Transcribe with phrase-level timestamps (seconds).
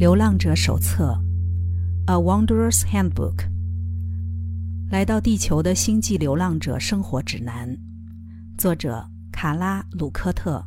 [0.00, 1.12] 流浪者手册，
[2.10, 3.36] 《A Wanderer's Handbook》。
[4.90, 7.76] 来到地球的星际流浪者生活指南，
[8.56, 10.64] 作者卡拉·鲁科特。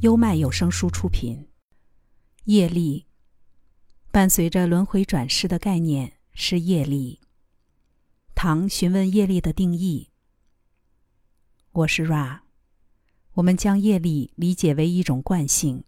[0.00, 1.48] 优麦有声书出品。
[2.44, 3.06] 业力，
[4.12, 7.20] 伴随着轮回转世的概念是业力。
[8.34, 10.10] 唐询问业力的定义。
[11.72, 12.40] 我是 Ra。
[13.32, 15.84] 我们将业力理解为一种惯性。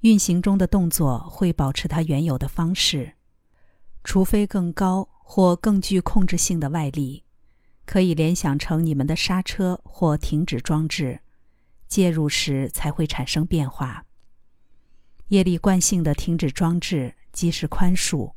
[0.00, 3.14] 运行中的动作会保持它原有的方式，
[4.02, 7.24] 除非更高或更具控制性的外力，
[7.84, 11.20] 可以联想成你们的刹车或停止装置，
[11.86, 14.06] 介入时才会产生变化。
[15.28, 18.32] 业力惯性的停止装置即是宽恕，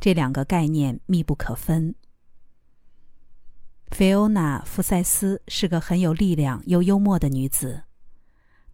[0.00, 1.94] 这两个概念密不可分。
[3.90, 7.84] 菲欧娜·福塞斯是个很有力量又幽默的女子。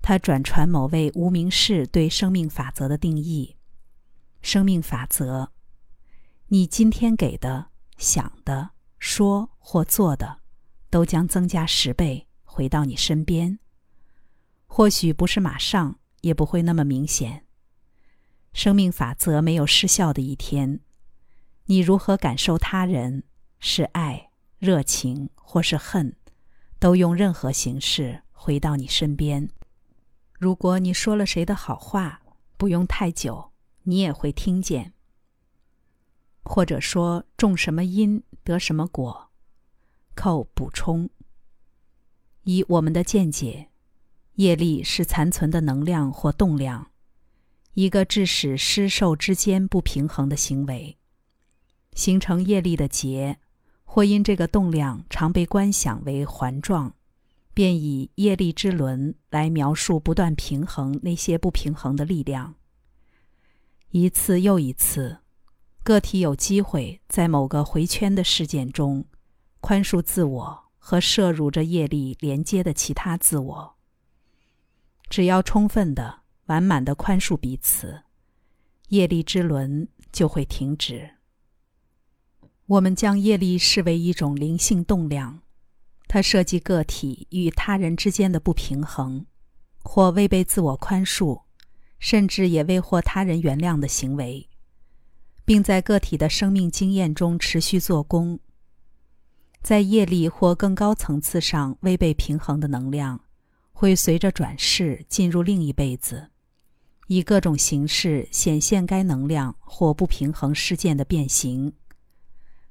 [0.02, 3.56] 他转传某位无名氏对生命法则的定义：
[4.42, 5.50] 生命法则，
[6.48, 10.38] 你今天给的、想的、说或做的，
[10.88, 13.58] 都将增加十倍回到你身边。
[14.66, 17.44] 或许不是马上，也不会那么明显。
[18.52, 20.80] 生命法则没有失效的一天。
[21.66, 23.22] 你如何感受他人，
[23.60, 26.16] 是爱、热情或是恨，
[26.80, 29.48] 都用任何形式回到你身边。
[30.40, 32.22] 如果你说了谁的好话，
[32.56, 33.52] 不用太久，
[33.82, 34.94] 你也会听见。
[36.42, 39.28] 或者说种什么因得什么果。
[40.14, 41.10] 扣补充。
[42.44, 43.68] 以我们的见解，
[44.36, 46.90] 业力是残存的能量或动量，
[47.74, 50.96] 一个致使施受之间不平衡的行为，
[51.92, 53.38] 形成业力的结，
[53.84, 56.94] 或因这个动量常被观想为环状。
[57.52, 62.54] 便以业力之轮来描述不断平衡那些不平衡的力量。
[63.90, 65.18] 一次又一次，
[65.82, 69.04] 个体有机会在某个回圈的事件中，
[69.60, 73.76] 宽恕自我和摄入着业力连接的其他自我。
[75.08, 78.02] 只要充分的、完满的宽恕彼此，
[78.88, 81.16] 业力之轮就会停止。
[82.66, 85.40] 我们将业力视为一种灵性动量。
[86.12, 89.26] 它涉及个体与他人之间的不平衡，
[89.84, 91.42] 或未被自我宽恕，
[92.00, 94.48] 甚至也未获他人原谅的行为，
[95.44, 98.40] 并在个体的生命经验中持续做工。
[99.62, 103.20] 在业力或更高层次上未被平衡的能量，
[103.70, 106.30] 会随着转世进入另一辈子，
[107.06, 111.72] 以各种形式显现该能量或不平衡事件的变形，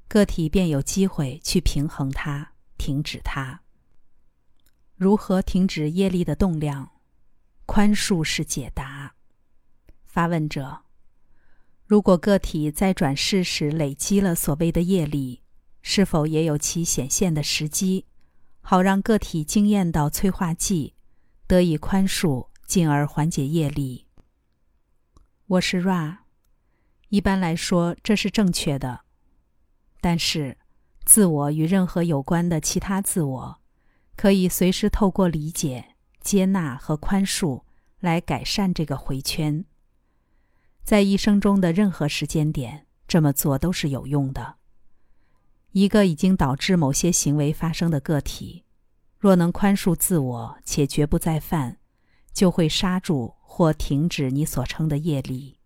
[0.09, 2.51] 个体便有机会去平衡它。
[2.79, 3.61] 停止它。
[4.95, 6.89] 如何停止业力的动量？
[7.67, 9.13] 宽恕是解答。
[10.03, 10.81] 发问者：
[11.85, 15.43] 如果个体在转世时累积了所谓的业力，
[15.81, 18.05] 是否也有其显现的时机，
[18.61, 20.95] 好让个体经验到催化剂，
[21.45, 24.07] 得以宽恕，进而缓解业力？
[25.45, 26.19] 我是 Ra。
[27.09, 29.01] 一般来说，这是正确的，
[29.99, 30.58] 但是。
[31.09, 33.59] 自我与任何有关的其他自我，
[34.15, 37.63] 可以随时透过理解、接纳和宽恕
[37.99, 39.65] 来改善这个回圈。
[40.83, 44.57] 在一生中的任何时间点，这么做都是有用的。
[45.71, 48.63] 一个已经导致某些行为发生的个体，
[49.17, 51.79] 若能宽恕自我且绝不再犯，
[52.31, 55.57] 就会刹住或停止你所称的业力。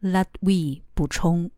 [0.00, 1.50] Let we 补充。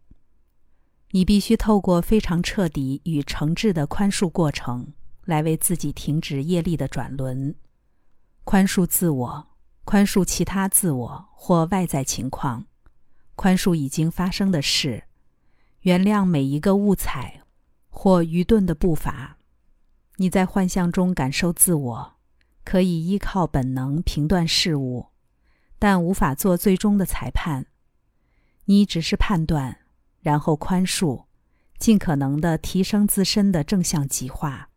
[1.15, 4.95] 你必须透过非常彻底与诚挚的宽恕过程，
[5.27, 7.55] 来为自己停止业力的转轮，
[8.45, 9.49] 宽恕自我，
[9.85, 12.65] 宽恕其他自我或外在情况，
[13.35, 15.05] 宽恕已经发生的事，
[15.83, 17.43] 原谅每一个误踩
[17.91, 19.37] 或愚钝的步伐。
[20.17, 22.15] 你在幻象中感受自我，
[22.65, 25.09] 可以依靠本能评断事物，
[25.79, 27.67] 但无法做最终的裁判。
[28.65, 29.81] 你只是判断。
[30.23, 31.25] 然后宽恕，
[31.79, 34.71] 尽可能的提升自身的正向极化。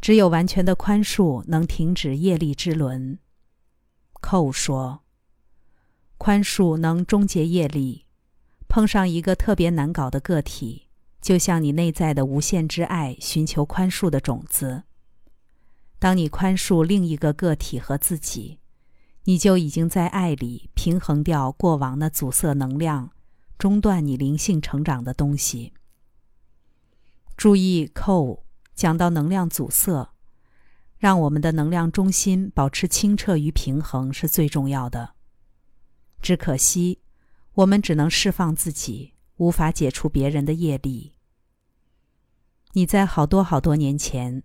[0.00, 3.18] 只有完全的宽恕能停止业力之轮。
[4.20, 5.04] 寇说
[6.18, 8.06] ：“宽恕能终结业力。
[8.66, 10.88] 碰上一个特别难搞的个体，
[11.20, 14.84] 就像你内在的无限之爱寻求宽恕的种子。
[15.98, 18.58] 当你宽恕另一个个体和自己，
[19.24, 23.10] 你就已经在爱里平衡掉过往的阻塞能量。”
[23.62, 25.72] 中断你灵性成长的东西。
[27.36, 28.44] 注意，扣
[28.74, 30.12] 讲到能量阻塞，
[30.98, 35.14] 让我们的能量中心保持清澈与平衡是最重要的。
[36.20, 37.02] 只可惜，
[37.54, 41.12] 我们只能释放自己，无法解除别人的业力。
[42.72, 44.42] 你在好多好多年前，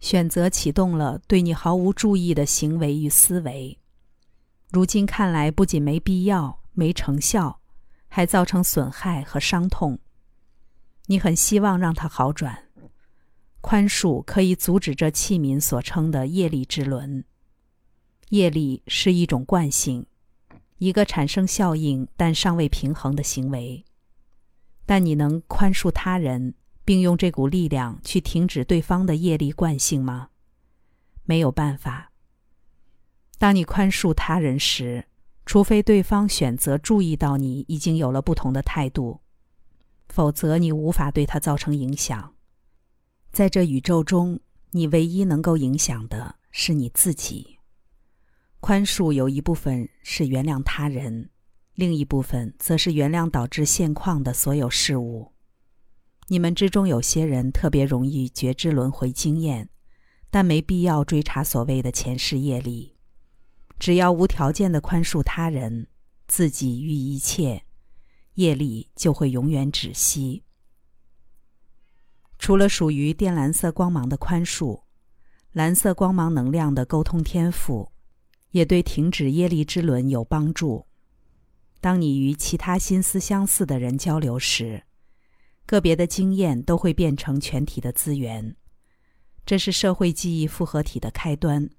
[0.00, 3.78] 选择启动了对你毫无注意的行为与思维，
[4.70, 7.60] 如今看来不仅没必要、没成效，
[8.16, 9.98] 还造成损害和伤痛。
[11.04, 12.70] 你很希望让它好转。
[13.60, 17.22] 宽恕可以阻止这器皿所称的业力之轮。
[18.30, 20.06] 业力是一种惯性，
[20.78, 23.84] 一个产生效应但尚未平衡的行为。
[24.86, 26.54] 但你能宽恕他人，
[26.86, 30.30] 并用这股力量去停止对方的业力惯性吗？
[31.24, 32.10] 没有办法。
[33.36, 35.04] 当你宽恕他人时，
[35.46, 39.20] 除非对方选择注意到你已经有了不同的态度，
[40.08, 42.34] 否则你无法对他造成影响。
[43.30, 44.40] 在这宇宙中，
[44.72, 47.58] 你唯一能够影响的是你自己。
[48.58, 51.30] 宽恕有一部分是原谅他人，
[51.74, 55.32] 另一部分则是原谅导致现况的所有事物。
[56.26, 59.68] 你们之中有些人特别容易觉知轮回经验，
[60.28, 62.95] 但没必要追查所谓的前世业力。
[63.78, 65.86] 只要无条件的宽恕他人、
[66.26, 67.64] 自己与一切，
[68.34, 70.42] 业力就会永远止息。
[72.38, 74.82] 除了属于靛蓝色光芒的宽恕，
[75.52, 77.92] 蓝色光芒能量的沟通天赋，
[78.50, 80.86] 也对停止业力之轮有帮助。
[81.80, 84.82] 当你与其他心思相似的人交流时，
[85.64, 88.56] 个别的经验都会变成全体的资源。
[89.44, 91.70] 这是社会记忆复合体的开端。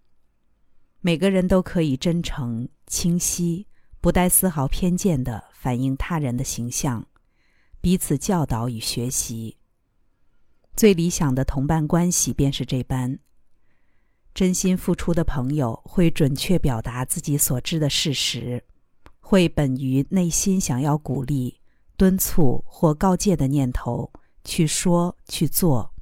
[1.07, 3.65] 每个人都可以真诚、清晰、
[4.01, 7.07] 不带丝毫偏见地反映他人的形象，
[7.79, 9.55] 彼此教导与学习。
[10.75, 13.19] 最理想的同伴关系便是这般。
[14.33, 18.61] 真心付出的朋友会准确表达自己所知的事实，
[19.21, 21.61] 会本于内心想要鼓励、
[21.95, 24.11] 敦促或告诫的念头
[24.43, 25.93] 去说去做。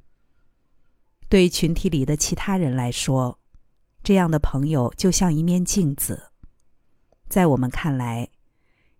[1.28, 3.38] 对群体里的其他人来说，
[4.06, 6.30] 这样的朋友就像一面镜子。
[7.28, 8.28] 在我们看来。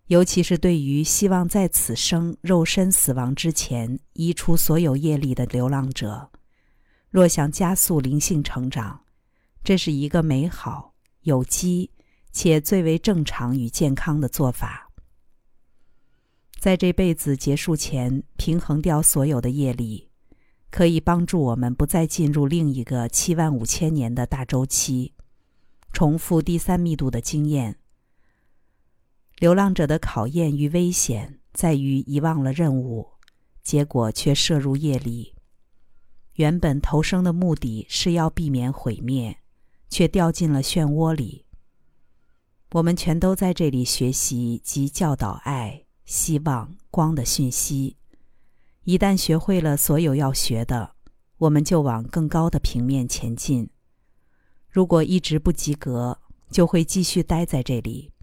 [0.07, 6.29] 尤其是对于希望在此生肉身死亡之前移除所有业力的流浪者，
[7.09, 9.01] 若想加速灵性成长，
[9.65, 10.93] 这是一个美好、
[11.23, 11.91] 有机
[12.31, 14.89] 且最为正常与健康的做法。
[16.57, 20.06] 在这辈子结束前平衡掉所有的业力，
[20.69, 25.13] 可以帮助我们不再进入另一个七万五千年的大周期，
[25.91, 27.77] 重复第三密度的经验。
[29.37, 33.07] 流浪者的考验与危险在于遗忘了任务，
[33.63, 35.35] 结果却摄入夜里。
[36.33, 39.37] 原本投生的目的是要避免毁灭，
[39.89, 41.45] 却掉进了漩涡里。
[42.73, 47.95] 我们全都在这里学习及教导爱、希望、光的讯息。
[48.87, 50.95] 一旦学会了所有要学的，
[51.39, 53.69] 我们就往更高的平面前进。
[54.69, 56.17] 如果一直不及格，
[56.49, 58.13] 就会继续待在这里。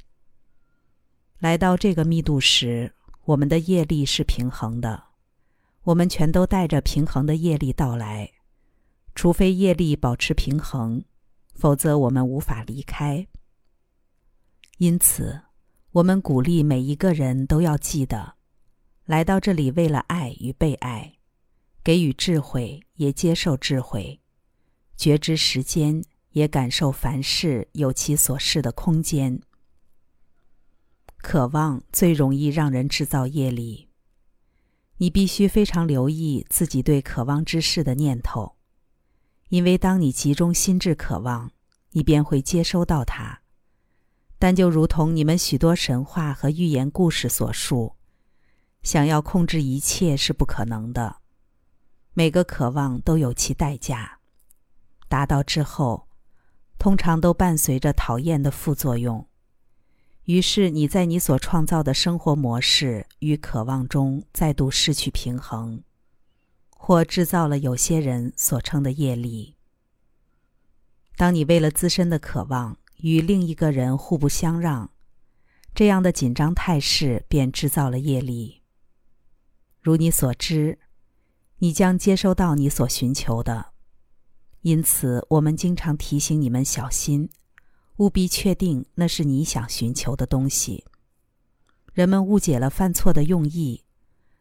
[1.39, 2.95] 来到这个密度时，
[3.27, 5.05] 我们的业力是平衡的。
[5.83, 8.31] 我们全都带着平衡的业力到来，
[9.15, 11.05] 除非业力保持平衡，
[11.53, 13.29] 否则我们无法离开。
[14.79, 15.43] 因此，
[15.91, 18.37] 我们鼓励每一个人都要记得，
[19.07, 21.15] 来到这里为了爱与被爱，
[21.83, 24.21] 给予智慧，也接受智慧，
[24.97, 29.41] 觉知时间，也感受凡事有其所示的空间。
[31.19, 33.89] 渴望最容易让人制造业力。
[34.99, 38.57] 你必须非常留意自己对渴望之事的念头，
[39.51, 41.51] 因为当你集中心智渴望，
[41.91, 43.41] 你便会接收到它。
[44.39, 47.97] 但就如同你们许多神话和寓言故事所述，
[48.85, 51.17] 想要控制一切是不可能的。
[52.13, 54.21] 每个渴望都有其代价，
[55.09, 56.07] 达到之后，
[56.79, 59.27] 通常都伴随着讨厌的副作用。
[60.25, 65.83] 于是你在你所创造的生活模式与渴望中再度失去平衡，
[66.71, 69.57] 或制造了有些人所称的业力。
[71.17, 74.91] 当你为了自身的渴望与另一个人互不相让，
[75.75, 78.63] 这样的紧张态势便制造了业力。
[79.85, 80.79] 如你所知，
[81.59, 83.67] 你将接收到你所寻求的，
[84.63, 87.29] 因此我们经常提醒你们小心。
[87.99, 90.87] 务必确定那是你想寻求的东西。
[91.93, 93.85] 人们误解了犯错的用意，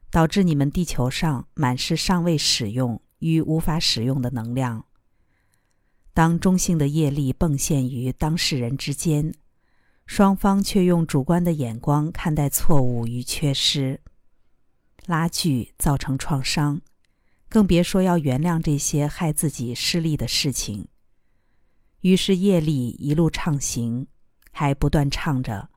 [0.10, 4.86] 导致你们地球上满是尚未使用与无法使用的能量。
[6.14, 9.36] 当中性的业力迸现于当事人之间，
[10.06, 14.00] 双方却用主观的眼光看待错误与缺失，
[15.06, 16.82] 拉锯造成创伤，
[17.50, 20.88] 更别说要原谅这些害自己失利的事情。
[22.02, 24.08] 于是业力一路畅行，
[24.52, 25.70] 还不断唱着：“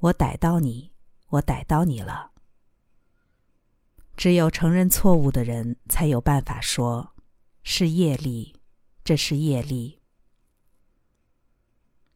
[0.00, 0.92] 我逮到你，
[1.28, 2.32] 我逮到你了。”
[4.16, 7.14] 只有承认错误的人，才有办法说
[7.64, 8.60] ：“是业力，
[9.02, 10.00] 这是业力。”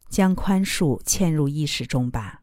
[0.09, 2.43] 将宽恕嵌入意识中吧。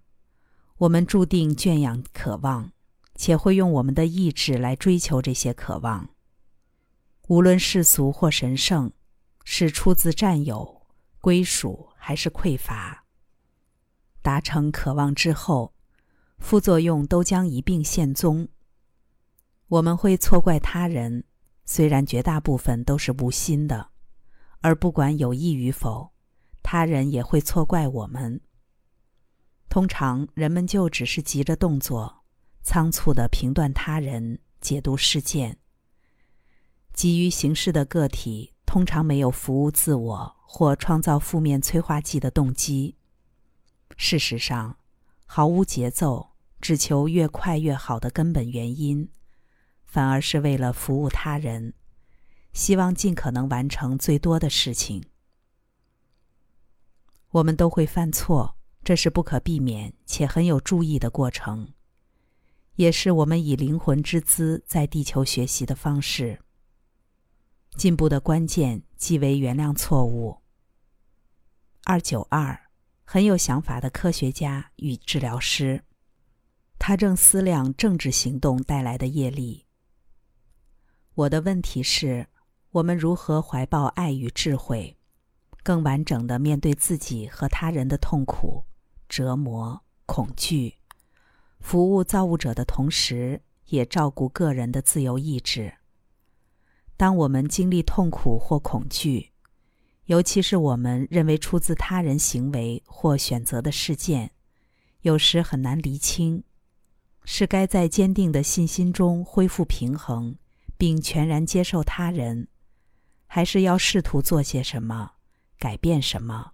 [0.77, 2.71] 我们注定圈养渴望，
[3.15, 6.09] 且会用我们的意志来追求这些渴望。
[7.27, 8.91] 无论世俗或神圣，
[9.43, 10.81] 是出自占有、
[11.19, 13.05] 归属还是匮乏，
[14.21, 15.73] 达成渴望之后，
[16.39, 18.47] 副作用都将一并现踪。
[19.67, 21.23] 我们会错怪他人，
[21.65, 23.89] 虽然绝大部分都是无心的，
[24.61, 26.11] 而不管有意与否。
[26.61, 28.39] 他人也会错怪我们。
[29.69, 32.22] 通常人们就只是急着动作，
[32.63, 35.57] 仓促的评断他人、解读事件。
[36.93, 42.95] 急于行事的个体通常没有服务自我或创造负面催化剂的动机。
[43.97, 44.77] 事实上，
[45.25, 49.09] 毫无节奏、只求越快越好的根本原因，
[49.85, 51.73] 反而是为了服务他人，
[52.53, 55.03] 希望尽可能完成最多的事情。
[57.31, 61.73] 我们都会犯错，这是不可避免且很有注意的过程，
[62.75, 66.39] 也是我们以灵魂之姿在地球学习的方式。
[67.75, 70.37] 进步的关键即为原谅错误。
[71.83, 72.69] 二九二，
[73.03, 75.83] 很有想法的科学家与治疗师，
[76.79, 79.65] 他正思量政治行动带来的业力。
[81.15, 82.27] 我的问题是，
[82.71, 84.97] 我们如何怀抱爱与智慧？
[85.61, 88.65] 更完整的面对自己和他人的痛苦、
[89.07, 90.77] 折磨、恐惧，
[91.63, 95.73] 服务造物者的同时，也照顾个人的自由意志。
[96.97, 99.31] 当我们经历痛苦或恐惧，
[100.05, 104.31] 尤其是我们认为出自他人行为或选择的事件，
[105.01, 106.43] 有时很难厘清，
[107.23, 110.35] 是该在坚定的信心中恢复平衡，
[110.77, 112.49] 并全然接受他人，
[113.25, 115.13] 还是要试图做些什么？
[115.57, 116.51] 改变什么？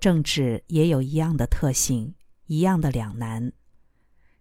[0.00, 2.14] 政治也有一样的特性，
[2.52, 3.52] 一样的两难。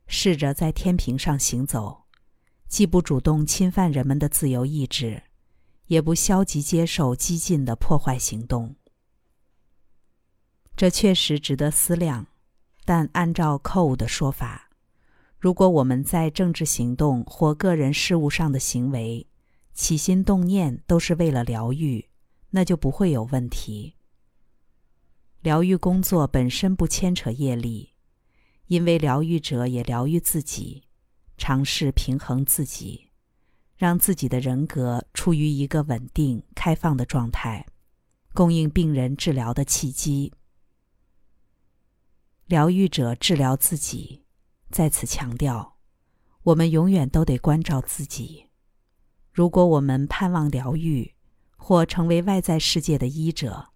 [0.06, 2.04] 试着在天平上行走，
[2.68, 5.24] 既不主动侵犯人们的自由意志，
[5.86, 8.76] 也不消极接受激进的破坏行动。
[10.76, 12.28] 这确实值得思量。
[12.84, 14.70] 但按照寇的说法，
[15.38, 19.28] 如果我们在政治行动或个人事务上的行为，
[19.74, 22.10] 起心动念都是为了疗愈。
[22.50, 23.96] 那就不会有问题。
[25.40, 27.91] 疗愈工作本身不牵扯业力，
[28.72, 30.84] 因为疗愈者也疗愈自己，
[31.38, 33.10] 尝试平衡自己，
[33.76, 37.66] 让自己的人格处于一个稳定、开放的状态，
[38.34, 40.32] 供应病人治疗的契机。
[42.46, 44.24] 疗愈者治疗自己，
[44.70, 45.76] 在此强调，
[46.44, 48.46] 我们永远都得关照自己。
[49.34, 51.14] 如果我们盼望疗愈，
[51.58, 53.74] 或成为外在世界的医者，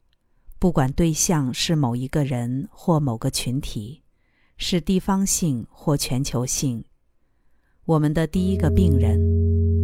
[0.58, 4.04] 不管对象是某一个人或某个群体，
[4.58, 6.84] 是地方性或全球性，
[7.86, 9.20] 我们的第一个病人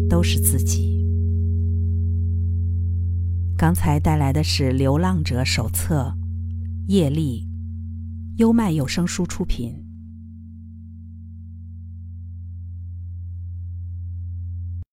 [0.09, 1.05] 都是自己。
[3.57, 6.15] 刚才带来的是《流浪者手册》，
[6.87, 7.47] 叶丽，
[8.37, 9.90] 优麦有声书出品。